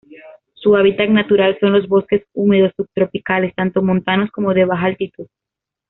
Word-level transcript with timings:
Su 0.55 0.75
hábitat 0.75 1.09
natural 1.09 1.59
son 1.59 1.73
los 1.73 1.87
bosques 1.87 2.25
húmedos 2.33 2.73
subtropicales 2.75 3.53
tanto 3.53 3.83
montanos 3.83 4.31
como 4.31 4.51
de 4.51 4.65
baja 4.65 4.87
altitud. 4.87 5.27